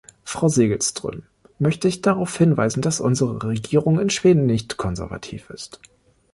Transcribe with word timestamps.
Frau 0.23 0.47
Segelström 0.49 1.21
möchte 1.59 1.87
ich 1.87 2.01
darauf 2.01 2.35
hinweisen, 2.35 2.81
dass 2.81 2.99
unsere 3.01 3.39
Regierung 3.43 3.99
in 3.99 4.09
Schweden 4.09 4.47
nicht 4.47 4.77
konservativ 4.77 5.51
ist. 5.51 5.79